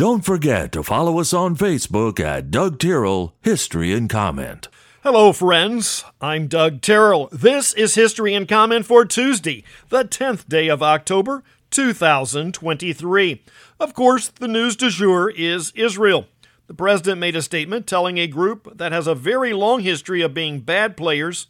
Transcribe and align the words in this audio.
Don't 0.00 0.24
forget 0.24 0.72
to 0.72 0.82
follow 0.82 1.20
us 1.20 1.34
on 1.34 1.56
Facebook 1.56 2.18
at 2.20 2.50
Doug 2.50 2.78
Tyrrell 2.78 3.34
History 3.42 3.92
and 3.92 4.08
Comment. 4.08 4.66
Hello, 5.02 5.30
friends. 5.30 6.06
I'm 6.22 6.46
Doug 6.46 6.80
Terrell. 6.80 7.28
This 7.30 7.74
is 7.74 7.96
History 7.96 8.32
and 8.32 8.48
Comment 8.48 8.86
for 8.86 9.04
Tuesday, 9.04 9.62
the 9.90 10.04
10th 10.04 10.48
day 10.48 10.68
of 10.68 10.82
October, 10.82 11.44
2023. 11.68 13.44
Of 13.78 13.92
course, 13.92 14.28
the 14.28 14.48
news 14.48 14.74
du 14.74 14.88
jour 14.88 15.28
is 15.28 15.70
Israel. 15.76 16.28
The 16.66 16.72
president 16.72 17.20
made 17.20 17.36
a 17.36 17.42
statement 17.42 17.86
telling 17.86 18.16
a 18.16 18.26
group 18.26 18.78
that 18.78 18.92
has 18.92 19.06
a 19.06 19.14
very 19.14 19.52
long 19.52 19.80
history 19.80 20.22
of 20.22 20.32
being 20.32 20.60
bad 20.60 20.96
players 20.96 21.46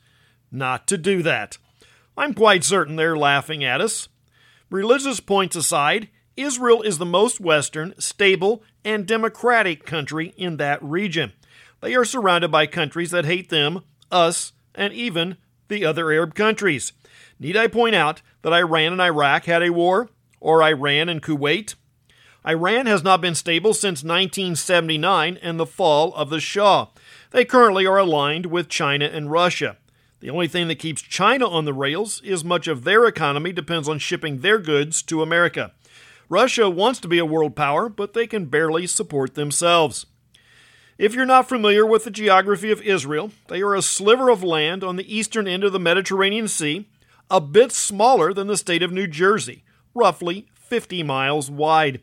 not 0.50 0.88
to 0.88 0.98
do 0.98 1.22
that. 1.22 1.56
I'm 2.16 2.34
quite 2.34 2.64
certain 2.64 2.96
they're 2.96 3.16
laughing 3.16 3.62
at 3.62 3.80
us. 3.80 4.08
Religious 4.70 5.20
points 5.20 5.54
aside, 5.54 6.08
Israel 6.40 6.82
is 6.82 6.98
the 6.98 7.06
most 7.06 7.40
Western, 7.40 7.94
stable, 7.98 8.62
and 8.84 9.06
democratic 9.06 9.84
country 9.84 10.32
in 10.36 10.56
that 10.56 10.82
region. 10.82 11.32
They 11.80 11.94
are 11.94 12.04
surrounded 12.04 12.50
by 12.50 12.66
countries 12.66 13.10
that 13.10 13.24
hate 13.24 13.50
them, 13.50 13.82
us, 14.10 14.52
and 14.74 14.92
even 14.92 15.36
the 15.68 15.84
other 15.84 16.10
Arab 16.10 16.34
countries. 16.34 16.92
Need 17.38 17.56
I 17.56 17.66
point 17.66 17.94
out 17.94 18.22
that 18.42 18.52
Iran 18.52 18.92
and 18.92 19.00
Iraq 19.00 19.44
had 19.44 19.62
a 19.62 19.70
war? 19.70 20.08
Or 20.40 20.62
Iran 20.62 21.08
and 21.08 21.22
Kuwait? 21.22 21.74
Iran 22.46 22.86
has 22.86 23.04
not 23.04 23.20
been 23.20 23.34
stable 23.34 23.74
since 23.74 24.02
1979 24.02 25.38
and 25.42 25.60
the 25.60 25.66
fall 25.66 26.14
of 26.14 26.30
the 26.30 26.40
Shah. 26.40 26.86
They 27.30 27.44
currently 27.44 27.86
are 27.86 27.98
aligned 27.98 28.46
with 28.46 28.70
China 28.70 29.04
and 29.04 29.30
Russia. 29.30 29.76
The 30.20 30.30
only 30.30 30.48
thing 30.48 30.68
that 30.68 30.78
keeps 30.78 31.02
China 31.02 31.48
on 31.48 31.66
the 31.66 31.74
rails 31.74 32.22
is 32.22 32.44
much 32.44 32.66
of 32.66 32.84
their 32.84 33.04
economy 33.04 33.52
depends 33.52 33.88
on 33.88 33.98
shipping 33.98 34.38
their 34.38 34.58
goods 34.58 35.02
to 35.04 35.22
America. 35.22 35.72
Russia 36.30 36.70
wants 36.70 37.00
to 37.00 37.08
be 37.08 37.18
a 37.18 37.24
world 37.26 37.56
power, 37.56 37.88
but 37.88 38.14
they 38.14 38.26
can 38.26 38.46
barely 38.46 38.86
support 38.86 39.34
themselves. 39.34 40.06
If 40.96 41.12
you're 41.12 41.26
not 41.26 41.48
familiar 41.48 41.84
with 41.84 42.04
the 42.04 42.10
geography 42.10 42.70
of 42.70 42.80
Israel, 42.82 43.32
they 43.48 43.62
are 43.62 43.74
a 43.74 43.82
sliver 43.82 44.30
of 44.30 44.44
land 44.44 44.84
on 44.84 44.94
the 44.94 45.14
eastern 45.14 45.48
end 45.48 45.64
of 45.64 45.72
the 45.72 45.80
Mediterranean 45.80 46.46
Sea, 46.46 46.88
a 47.28 47.40
bit 47.40 47.72
smaller 47.72 48.32
than 48.32 48.46
the 48.46 48.56
state 48.56 48.82
of 48.82 48.92
New 48.92 49.08
Jersey, 49.08 49.64
roughly 49.92 50.46
50 50.54 51.02
miles 51.02 51.50
wide. 51.50 52.00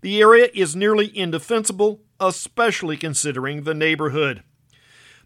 The 0.00 0.20
area 0.20 0.48
is 0.52 0.74
nearly 0.74 1.16
indefensible, 1.16 2.00
especially 2.18 2.96
considering 2.96 3.62
the 3.62 3.74
neighborhood. 3.74 4.42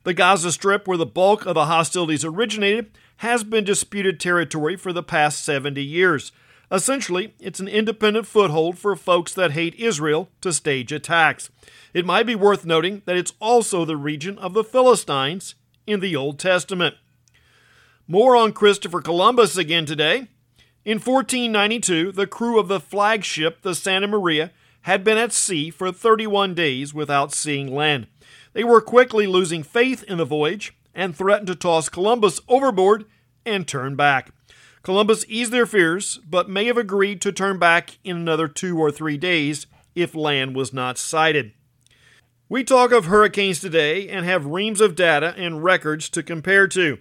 The 0.05 0.15
Gaza 0.15 0.53
Strip, 0.53 0.87
where 0.87 0.99
the 0.99 1.07
bulk 1.07 1.47
of 1.47 1.55
the 1.55 1.67
hostilities 1.67 2.25
originated, 2.25 2.91
has 3.19 3.45
been 3.45 3.65
disputed 3.65 4.21
territory 4.21 4.77
for 4.77 4.93
the 4.93 5.03
past 5.03 5.43
70 5.43 5.83
years. 5.83 6.33
Essentially, 6.73 7.35
it's 7.39 7.61
an 7.61 7.69
independent 7.69 8.27
foothold 8.27 8.79
for 8.79 8.97
folks 8.97 9.35
that 9.35 9.53
hate 9.53 9.75
Israel 9.75 10.31
to 10.41 10.55
stage 10.55 10.91
attacks. 10.91 11.51
It 11.93 12.07
might 12.07 12.25
be 12.25 12.35
worth 12.35 12.65
noting 12.65 13.03
that 13.05 13.17
it's 13.17 13.35
also 13.41 13.85
the 13.85 13.99
region 13.99 14.39
of 14.39 14.55
the 14.55 14.65
Philistines 14.65 15.55
in 15.87 16.01
the 16.01 16.17
Old 16.17 16.39
Testament. 16.39 16.95
More 18.09 18.35
on 18.35 18.53
Christopher 18.53 19.03
Columbus 19.03 19.59
again 19.59 19.85
today. 19.85 20.29
In 20.85 20.99
1492, 20.99 22.13
the 22.13 22.27
crew 22.27 22.59
of 22.59 22.69
the 22.69 22.81
flagship, 22.81 23.61
the 23.61 23.75
Santa 23.75 24.09
Maria, 24.09 24.51
had 24.83 25.05
been 25.05 25.19
at 25.19 25.33
sea 25.33 25.71
for 25.71 25.93
31 25.93 26.55
days 26.55 26.95
without 26.95 27.33
seeing 27.33 27.73
land. 27.73 28.07
They 28.55 28.65
were 28.65 28.81
quickly 28.81 29.27
losing 29.27 29.63
faith 29.63 30.03
in 30.05 30.17
the 30.17 30.25
voyage 30.25 30.75
and 30.95 31.15
threatened 31.15 31.49
to 31.49 31.55
toss 31.55 31.91
Columbus 31.91 32.41
overboard 32.49 33.05
and 33.45 33.69
turn 33.69 33.95
back. 33.95 34.33
Columbus 34.83 35.25
eased 35.29 35.53
their 35.53 35.67
fears, 35.67 36.19
but 36.29 36.49
may 36.49 36.67
have 36.67 36.77
agreed 36.77 37.21
to 37.21 37.33
turn 37.33 37.59
back 37.59 37.99
in 38.03 38.17
another 38.17 38.49
two 38.49 38.79
or 38.79 38.91
three 38.91 39.17
days 39.17 39.67
if 39.95 40.15
land 40.15 40.57
was 40.57 40.73
not 40.73 40.99
sighted. 40.99 41.53
We 42.49 42.65
talk 42.65 42.93
of 42.93 43.07
hurricanes 43.07 43.61
today 43.61 44.09
and 44.09 44.27
have 44.27 44.45
reams 44.45 44.81
of 44.81 44.97
data 44.97 45.35
and 45.37 45.63
records 45.63 46.09
to 46.11 46.23
compare 46.23 46.67
to. 46.69 46.99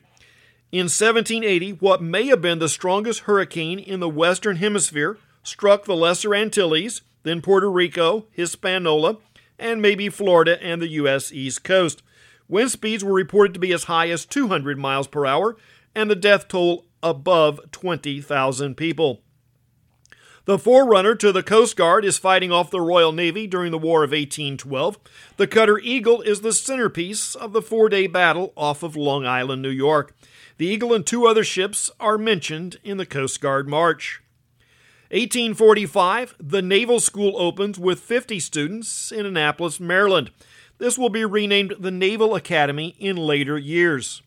In 0.72 0.86
1780, 0.86 1.72
what 1.74 2.02
may 2.02 2.28
have 2.28 2.42
been 2.42 2.60
the 2.60 2.70
strongest 2.70 3.22
hurricane 3.22 3.80
in 3.80 4.00
the 4.00 4.08
Western 4.08 4.58
Hemisphere 4.58 5.18
struck 5.44 5.84
the 5.84 5.96
Lesser 5.96 6.34
Antilles, 6.34 7.02
then 7.24 7.42
Puerto 7.42 7.70
Rico, 7.70 8.28
Hispaniola, 8.32 9.18
and 9.60 9.82
maybe 9.82 10.08
Florida 10.08 10.62
and 10.64 10.82
the 10.82 10.88
U.S. 10.90 11.32
East 11.34 11.64
Coast. 11.64 12.04
Wind 12.48 12.72
speeds 12.72 13.04
were 13.04 13.14
reported 13.14 13.54
to 13.54 13.60
be 13.60 13.74
as 13.74 13.86
high 13.86 14.10
as 14.10 14.26
200 14.26 14.78
miles 14.78 15.08
per 15.08 15.26
hour, 15.26 15.58
and 15.94 16.10
the 16.10 16.16
death 16.16 16.48
toll 16.48 16.86
above 17.04 17.60
20,000 17.72 18.76
people. 18.76 19.22
The 20.46 20.58
forerunner 20.58 21.14
to 21.16 21.32
the 21.32 21.44
Coast 21.44 21.76
Guard 21.76 22.04
is 22.04 22.18
fighting 22.18 22.52
off 22.52 22.72
the 22.72 22.82
Royal 22.82 23.12
Navy 23.12 23.46
during 23.46 23.72
the 23.72 23.78
War 23.78 24.04
of 24.04 24.10
1812. 24.10 24.98
The 25.38 25.46
cutter 25.46 25.78
Eagle 25.78 26.22
is 26.22 26.42
the 26.42 26.52
centerpiece 26.52 27.36
of 27.36 27.54
the 27.54 27.62
four 27.62 27.90
day 27.90 28.08
battle 28.08 28.52
off 28.58 28.82
of 28.82 28.96
Long 28.96 29.26
Island, 29.26 29.62
New 29.62 29.70
York. 29.70 30.16
The 30.58 30.66
Eagle 30.66 30.94
and 30.94 31.06
two 31.06 31.28
other 31.28 31.44
ships 31.44 31.92
are 32.00 32.18
mentioned 32.18 32.78
in 32.84 32.98
the 32.98 33.06
Coast 33.06 33.40
Guard 33.40 33.70
March. 33.70 34.22
1845, 35.12 36.36
the 36.40 36.62
Naval 36.62 37.00
School 37.00 37.34
opens 37.38 37.78
with 37.78 38.00
50 38.00 38.40
students 38.40 39.12
in 39.12 39.26
Annapolis, 39.26 39.80
Maryland. 39.80 40.32
This 40.80 40.98
will 40.98 41.10
be 41.10 41.26
renamed 41.26 41.76
the 41.80 41.92
Naval 41.92 42.34
Academy 42.34 42.96
in 42.98 43.16
later 43.16 43.58
years. 43.58 44.24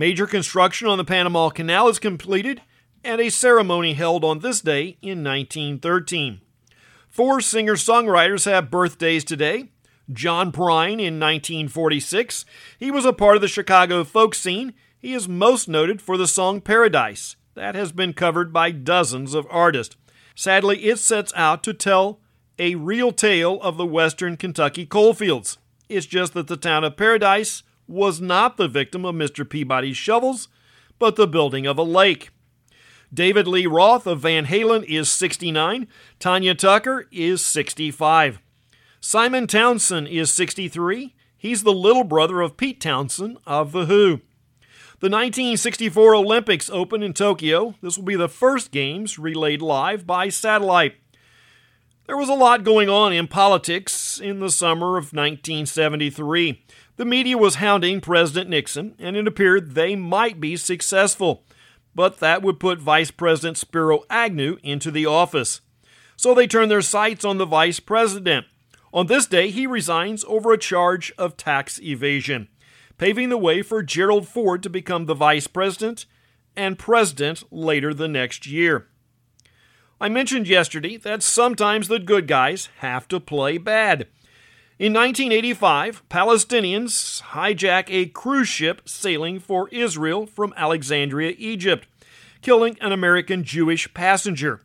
Major 0.00 0.26
construction 0.26 0.88
on 0.88 0.96
the 0.96 1.04
Panama 1.04 1.50
Canal 1.50 1.86
is 1.88 1.98
completed, 1.98 2.62
and 3.04 3.20
a 3.20 3.28
ceremony 3.28 3.92
held 3.92 4.24
on 4.24 4.38
this 4.38 4.62
day 4.62 4.96
in 5.02 5.22
1913. 5.22 6.40
Four 7.10 7.42
singer 7.42 7.74
songwriters 7.74 8.46
have 8.46 8.70
birthdays 8.70 9.24
today. 9.24 9.68
John 10.10 10.52
Prine 10.52 10.92
in 10.92 11.20
1946. 11.20 12.46
He 12.78 12.90
was 12.90 13.04
a 13.04 13.12
part 13.12 13.36
of 13.36 13.42
the 13.42 13.46
Chicago 13.46 14.02
folk 14.02 14.34
scene. 14.34 14.72
He 14.98 15.12
is 15.12 15.28
most 15.28 15.68
noted 15.68 16.00
for 16.00 16.16
the 16.16 16.26
song 16.26 16.62
Paradise. 16.62 17.36
That 17.52 17.74
has 17.74 17.92
been 17.92 18.14
covered 18.14 18.54
by 18.54 18.70
dozens 18.70 19.34
of 19.34 19.46
artists. 19.50 19.96
Sadly, 20.34 20.82
it 20.86 20.98
sets 20.98 21.30
out 21.36 21.62
to 21.64 21.74
tell 21.74 22.20
a 22.58 22.74
real 22.74 23.12
tale 23.12 23.60
of 23.60 23.76
the 23.76 23.84
western 23.84 24.38
Kentucky 24.38 24.86
coalfields. 24.86 25.58
It's 25.90 26.06
just 26.06 26.32
that 26.32 26.46
the 26.46 26.56
town 26.56 26.84
of 26.84 26.96
Paradise 26.96 27.64
was 27.90 28.20
not 28.20 28.56
the 28.56 28.68
victim 28.68 29.04
of 29.04 29.14
Mr. 29.14 29.48
Peabody's 29.48 29.96
shovels, 29.96 30.48
but 30.98 31.16
the 31.16 31.26
building 31.26 31.66
of 31.66 31.76
a 31.76 31.82
lake. 31.82 32.30
David 33.12 33.48
Lee 33.48 33.66
Roth 33.66 34.06
of 34.06 34.20
Van 34.20 34.46
Halen 34.46 34.84
is 34.84 35.10
69. 35.10 35.88
Tanya 36.20 36.54
Tucker 36.54 37.08
is 37.10 37.44
65. 37.44 38.40
Simon 39.00 39.46
Townshend 39.46 40.06
is 40.06 40.30
63. 40.30 41.14
He's 41.36 41.64
the 41.64 41.72
little 41.72 42.04
brother 42.04 42.40
of 42.40 42.56
Pete 42.56 42.80
Townshend 42.80 43.38
of 43.46 43.72
The 43.72 43.86
Who. 43.86 44.20
The 45.00 45.08
1964 45.08 46.14
Olympics 46.14 46.70
open 46.70 47.02
in 47.02 47.14
Tokyo. 47.14 47.74
This 47.80 47.96
will 47.96 48.04
be 48.04 48.16
the 48.16 48.28
first 48.28 48.70
games 48.70 49.18
relayed 49.18 49.62
live 49.62 50.06
by 50.06 50.28
satellite. 50.28 50.96
There 52.06 52.16
was 52.16 52.28
a 52.28 52.34
lot 52.34 52.64
going 52.64 52.90
on 52.90 53.12
in 53.12 53.26
politics 53.26 54.20
in 54.20 54.40
the 54.40 54.50
summer 54.50 54.98
of 54.98 55.12
1973. 55.14 56.62
The 57.00 57.06
media 57.06 57.38
was 57.38 57.54
hounding 57.54 58.02
President 58.02 58.50
Nixon, 58.50 58.94
and 58.98 59.16
it 59.16 59.26
appeared 59.26 59.74
they 59.74 59.96
might 59.96 60.38
be 60.38 60.54
successful. 60.54 61.44
But 61.94 62.18
that 62.18 62.42
would 62.42 62.60
put 62.60 62.78
Vice 62.78 63.10
President 63.10 63.56
Spiro 63.56 64.02
Agnew 64.10 64.58
into 64.62 64.90
the 64.90 65.06
office. 65.06 65.62
So 66.14 66.34
they 66.34 66.46
turned 66.46 66.70
their 66.70 66.82
sights 66.82 67.24
on 67.24 67.38
the 67.38 67.46
vice 67.46 67.80
president. 67.80 68.44
On 68.92 69.06
this 69.06 69.24
day, 69.24 69.48
he 69.48 69.66
resigns 69.66 70.26
over 70.28 70.52
a 70.52 70.58
charge 70.58 71.10
of 71.16 71.38
tax 71.38 71.80
evasion, 71.80 72.48
paving 72.98 73.30
the 73.30 73.38
way 73.38 73.62
for 73.62 73.82
Gerald 73.82 74.28
Ford 74.28 74.62
to 74.62 74.68
become 74.68 75.06
the 75.06 75.14
vice 75.14 75.46
president 75.46 76.04
and 76.54 76.78
president 76.78 77.44
later 77.50 77.94
the 77.94 78.08
next 78.08 78.46
year. 78.46 78.88
I 80.02 80.10
mentioned 80.10 80.48
yesterday 80.48 80.98
that 80.98 81.22
sometimes 81.22 81.88
the 81.88 81.98
good 81.98 82.28
guys 82.28 82.68
have 82.80 83.08
to 83.08 83.18
play 83.20 83.56
bad. 83.56 84.06
In 84.80 84.94
1985, 84.94 86.08
Palestinians 86.08 87.20
hijack 87.20 87.90
a 87.90 88.06
cruise 88.06 88.48
ship 88.48 88.80
sailing 88.88 89.38
for 89.38 89.68
Israel 89.68 90.24
from 90.24 90.54
Alexandria, 90.56 91.34
Egypt, 91.36 91.86
killing 92.40 92.78
an 92.80 92.90
American 92.90 93.44
Jewish 93.44 93.92
passenger. 93.92 94.62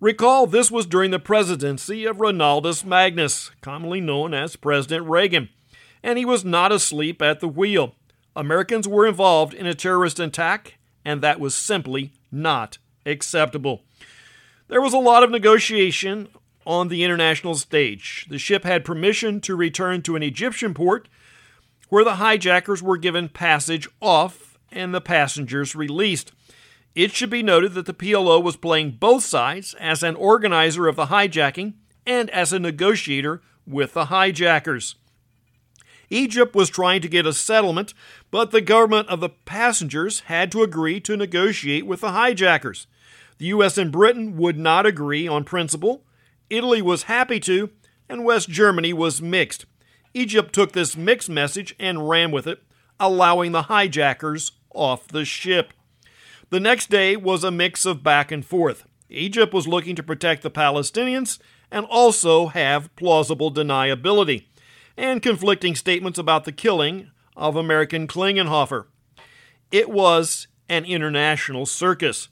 Recall 0.00 0.46
this 0.46 0.70
was 0.70 0.86
during 0.86 1.10
the 1.10 1.18
presidency 1.18 2.06
of 2.06 2.16
Ronaldus 2.16 2.86
Magnus, 2.86 3.50
commonly 3.60 4.00
known 4.00 4.32
as 4.32 4.56
President 4.56 5.06
Reagan, 5.06 5.50
and 6.02 6.16
he 6.16 6.24
was 6.24 6.42
not 6.42 6.72
asleep 6.72 7.20
at 7.20 7.40
the 7.40 7.48
wheel. 7.48 7.96
Americans 8.34 8.88
were 8.88 9.06
involved 9.06 9.52
in 9.52 9.66
a 9.66 9.74
terrorist 9.74 10.18
attack, 10.18 10.78
and 11.04 11.20
that 11.20 11.38
was 11.38 11.54
simply 11.54 12.14
not 12.32 12.78
acceptable. 13.04 13.82
There 14.68 14.80
was 14.80 14.94
a 14.94 14.98
lot 14.98 15.22
of 15.22 15.30
negotiation 15.30 16.28
on 16.70 16.86
the 16.86 17.02
international 17.02 17.56
stage. 17.56 18.26
The 18.30 18.38
ship 18.38 18.62
had 18.62 18.84
permission 18.84 19.40
to 19.40 19.56
return 19.56 20.02
to 20.02 20.14
an 20.14 20.22
Egyptian 20.22 20.72
port 20.72 21.08
where 21.88 22.04
the 22.04 22.14
hijackers 22.14 22.80
were 22.80 22.96
given 22.96 23.28
passage 23.28 23.88
off 24.00 24.56
and 24.70 24.94
the 24.94 25.00
passengers 25.00 25.74
released. 25.74 26.30
It 26.94 27.10
should 27.10 27.28
be 27.28 27.42
noted 27.42 27.74
that 27.74 27.86
the 27.86 27.92
PLO 27.92 28.40
was 28.40 28.56
playing 28.56 28.98
both 29.00 29.24
sides 29.24 29.74
as 29.80 30.04
an 30.04 30.14
organizer 30.14 30.86
of 30.86 30.94
the 30.94 31.06
hijacking 31.06 31.74
and 32.06 32.30
as 32.30 32.52
a 32.52 32.60
negotiator 32.60 33.42
with 33.66 33.94
the 33.94 34.04
hijackers. 34.04 34.94
Egypt 36.08 36.54
was 36.54 36.70
trying 36.70 37.00
to 37.00 37.08
get 37.08 37.26
a 37.26 37.32
settlement, 37.32 37.94
but 38.30 38.52
the 38.52 38.60
government 38.60 39.08
of 39.08 39.18
the 39.18 39.28
passengers 39.28 40.20
had 40.26 40.52
to 40.52 40.62
agree 40.62 41.00
to 41.00 41.16
negotiate 41.16 41.84
with 41.84 42.02
the 42.02 42.12
hijackers. 42.12 42.86
The 43.38 43.46
US 43.46 43.76
and 43.76 43.90
Britain 43.90 44.36
would 44.36 44.56
not 44.56 44.86
agree 44.86 45.26
on 45.26 45.42
principle. 45.42 46.04
Italy 46.50 46.82
was 46.82 47.04
happy 47.04 47.40
to, 47.40 47.70
and 48.08 48.24
West 48.24 48.50
Germany 48.50 48.92
was 48.92 49.22
mixed. 49.22 49.64
Egypt 50.12 50.52
took 50.52 50.72
this 50.72 50.96
mixed 50.96 51.30
message 51.30 51.74
and 51.78 52.08
ran 52.08 52.32
with 52.32 52.46
it, 52.46 52.62
allowing 52.98 53.52
the 53.52 53.62
hijackers 53.62 54.52
off 54.74 55.06
the 55.08 55.24
ship. 55.24 55.72
The 56.50 56.60
next 56.60 56.90
day 56.90 57.16
was 57.16 57.44
a 57.44 57.50
mix 57.52 57.86
of 57.86 58.02
back 58.02 58.32
and 58.32 58.44
forth. 58.44 58.84
Egypt 59.08 59.54
was 59.54 59.68
looking 59.68 59.94
to 59.96 60.02
protect 60.02 60.42
the 60.42 60.50
Palestinians 60.50 61.38
and 61.70 61.86
also 61.86 62.48
have 62.48 62.94
plausible 62.96 63.52
deniability 63.52 64.46
and 64.96 65.22
conflicting 65.22 65.74
statements 65.74 66.18
about 66.18 66.44
the 66.44 66.52
killing 66.52 67.10
of 67.36 67.56
American 67.56 68.06
Klingenhofer. 68.06 68.86
It 69.70 69.88
was 69.88 70.48
an 70.68 70.84
international 70.84 71.66
circus. 71.66 72.28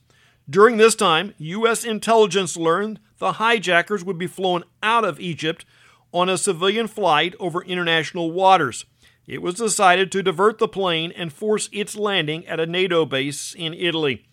During 0.50 0.76
this 0.76 0.94
time, 0.94 1.34
U.S. 1.38 1.84
intelligence 1.84 2.56
learned 2.56 3.00
the 3.18 3.32
hijackers 3.34 4.04
would 4.04 4.18
be 4.18 4.26
flown 4.26 4.64
out 4.82 5.04
of 5.04 5.20
Egypt 5.20 5.64
on 6.12 6.28
a 6.28 6.38
civilian 6.38 6.86
flight 6.86 7.34
over 7.38 7.62
international 7.62 8.30
waters. 8.30 8.84
It 9.26 9.42
was 9.42 9.56
decided 9.56 10.10
to 10.12 10.22
divert 10.22 10.58
the 10.58 10.68
plane 10.68 11.12
and 11.14 11.32
force 11.32 11.68
its 11.70 11.96
landing 11.96 12.46
at 12.46 12.60
a 12.60 12.66
NATO 12.66 13.04
base 13.04 13.54
in 13.54 13.74
Italy. 13.74 14.24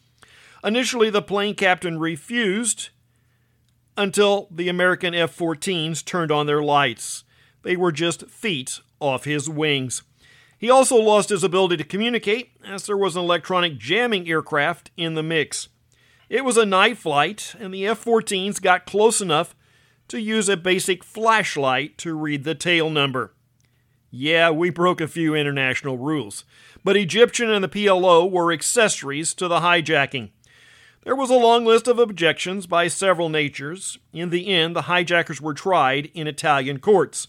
Initially, 0.63 1.09
the 1.09 1.21
plane 1.21 1.53
captain 1.53 1.99
refused 1.99 2.89
until 3.97 4.47
the 4.49 4.69
American 4.69 5.13
F 5.13 5.37
14s 5.37 6.03
turned 6.03 6.31
on 6.31 6.45
their 6.45 6.63
lights. 6.63 7.23
They 7.63 7.75
were 7.75 7.91
just 7.91 8.27
feet 8.27 8.79
off 8.99 9.25
his 9.25 9.49
wings. 9.49 10.03
He 10.57 10.69
also 10.69 10.95
lost 10.95 11.29
his 11.29 11.43
ability 11.43 11.77
to 11.77 11.83
communicate, 11.83 12.51
as 12.65 12.85
there 12.85 12.97
was 12.97 13.15
an 13.15 13.23
electronic 13.23 13.77
jamming 13.77 14.27
aircraft 14.29 14.91
in 14.95 15.13
the 15.13 15.23
mix. 15.23 15.67
It 16.29 16.43
was 16.43 16.57
a 16.57 16.65
night 16.65 16.97
flight, 16.97 17.53
and 17.59 17.73
the 17.73 17.85
F 17.87 18.03
14s 18.03 18.61
got 18.61 18.85
close 18.85 19.21
enough 19.21 19.55
to 20.07 20.19
use 20.19 20.49
a 20.49 20.57
basic 20.57 21.03
flashlight 21.03 21.97
to 21.99 22.15
read 22.15 22.43
the 22.43 22.55
tail 22.55 22.89
number. 22.89 23.33
Yeah, 24.09 24.49
we 24.49 24.69
broke 24.69 25.01
a 25.01 25.07
few 25.07 25.35
international 25.35 25.97
rules, 25.97 26.45
but 26.83 26.95
Egyptian 26.95 27.51
and 27.51 27.63
the 27.63 27.69
PLO 27.69 28.29
were 28.29 28.51
accessories 28.51 29.33
to 29.35 29.47
the 29.47 29.59
hijacking. 29.59 30.31
There 31.03 31.15
was 31.15 31.29
a 31.29 31.35
long 31.35 31.65
list 31.65 31.87
of 31.87 31.99
objections 31.99 32.65
by 32.65 32.87
several 32.87 33.29
natures. 33.29 33.99
In 34.11 34.31
the 34.31 34.47
end, 34.47 34.75
the 34.75 34.83
hijackers 34.83 35.39
were 35.39 35.53
tried 35.53 36.09
in 36.15 36.25
Italian 36.25 36.79
courts. 36.79 37.27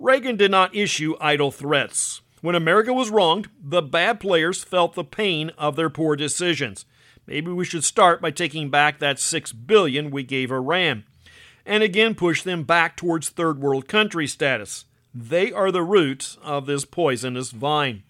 Reagan 0.00 0.36
did 0.36 0.50
not 0.50 0.74
issue 0.74 1.14
idle 1.20 1.52
threats. 1.52 2.22
When 2.40 2.56
America 2.56 2.92
was 2.92 3.10
wronged, 3.10 3.48
the 3.62 3.82
bad 3.82 4.18
players 4.18 4.64
felt 4.64 4.94
the 4.94 5.04
pain 5.04 5.50
of 5.58 5.76
their 5.76 5.90
poor 5.90 6.16
decisions. 6.16 6.86
Maybe 7.26 7.50
we 7.52 7.64
should 7.64 7.84
start 7.84 8.20
by 8.20 8.30
taking 8.30 8.70
back 8.70 8.98
that 8.98 9.18
6 9.18 9.52
billion 9.52 10.10
we 10.10 10.22
gave 10.22 10.50
Iran 10.50 11.04
and 11.66 11.82
again 11.82 12.14
push 12.14 12.42
them 12.42 12.64
back 12.64 12.96
towards 12.96 13.28
third 13.28 13.60
world 13.60 13.86
country 13.88 14.26
status. 14.26 14.86
They 15.14 15.52
are 15.52 15.70
the 15.70 15.82
root 15.82 16.36
of 16.42 16.66
this 16.66 16.84
poisonous 16.84 17.50
vine. 17.50 18.02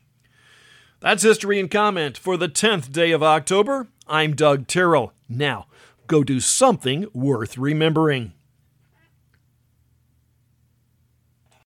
That's 1.00 1.22
history 1.22 1.58
and 1.58 1.70
comment 1.70 2.18
for 2.18 2.36
the 2.36 2.48
10th 2.48 2.92
day 2.92 3.10
of 3.10 3.22
October. 3.22 3.88
I'm 4.06 4.34
Doug 4.34 4.66
Terrell. 4.66 5.12
Now, 5.28 5.66
go 6.06 6.22
do 6.22 6.40
something 6.40 7.06
worth 7.14 7.56
remembering. 7.56 8.32